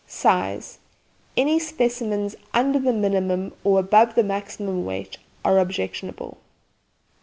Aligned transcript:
SIZE 0.07 0.79
Any 1.37 1.59
specimens 1.59 2.35
under 2.55 2.79
the 2.79 2.91
minimum, 2.91 3.53
or 3.63 3.79
above 3.79 4.15
the 4.15 4.23
maximum 4.23 4.83
weight, 4.83 5.19
are 5.45 5.59
objectionable. 5.59 6.39